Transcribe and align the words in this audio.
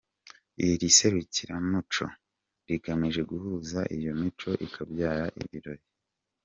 Iri 0.67 0.87
serukiramuco 0.97 2.05
rigamije 2.67 3.21
guhuza 3.31 3.79
iyo 3.97 4.11
mico 4.21 4.49
ikabyara 4.65 5.25
ibirori. 5.41 5.85